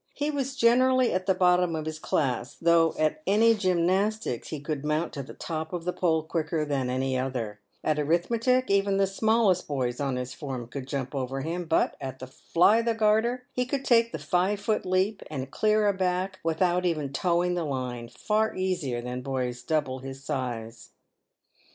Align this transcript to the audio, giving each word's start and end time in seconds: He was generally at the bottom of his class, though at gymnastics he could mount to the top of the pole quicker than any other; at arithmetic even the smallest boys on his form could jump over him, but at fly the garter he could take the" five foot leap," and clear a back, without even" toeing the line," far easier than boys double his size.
He 0.15 0.31
was 0.31 0.55
generally 0.55 1.13
at 1.13 1.27
the 1.27 1.35
bottom 1.35 1.75
of 1.75 1.85
his 1.85 1.99
class, 1.99 2.55
though 2.55 2.95
at 2.97 3.23
gymnastics 3.27 4.47
he 4.47 4.59
could 4.59 4.83
mount 4.83 5.13
to 5.13 5.21
the 5.21 5.35
top 5.35 5.73
of 5.73 5.85
the 5.85 5.93
pole 5.93 6.23
quicker 6.23 6.65
than 6.65 6.89
any 6.89 7.15
other; 7.19 7.59
at 7.83 7.99
arithmetic 7.99 8.71
even 8.71 8.97
the 8.97 9.05
smallest 9.05 9.67
boys 9.67 9.99
on 9.99 10.15
his 10.15 10.33
form 10.33 10.67
could 10.67 10.87
jump 10.87 11.13
over 11.13 11.41
him, 11.41 11.65
but 11.65 11.97
at 12.01 12.27
fly 12.27 12.81
the 12.81 12.95
garter 12.95 13.43
he 13.53 13.63
could 13.63 13.85
take 13.85 14.11
the" 14.11 14.17
five 14.33 14.59
foot 14.59 14.87
leap," 14.87 15.21
and 15.29 15.51
clear 15.51 15.87
a 15.87 15.93
back, 15.93 16.39
without 16.43 16.83
even" 16.83 17.09
toeing 17.13 17.53
the 17.53 17.63
line," 17.63 18.09
far 18.09 18.55
easier 18.55 19.03
than 19.03 19.21
boys 19.21 19.61
double 19.61 19.99
his 19.99 20.23
size. 20.23 20.89